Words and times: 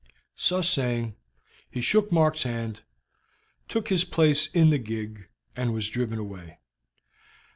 So 0.37 0.63
saying, 0.63 1.15
he 1.69 1.79
shook 1.79 2.11
Mark's 2.11 2.41
hand, 2.41 2.81
took 3.67 3.89
his 3.89 4.03
place 4.03 4.47
in 4.47 4.71
the 4.71 4.79
gig, 4.79 5.27
and 5.55 5.75
was 5.75 5.89
driven 5.89 6.17
away. 6.17 6.57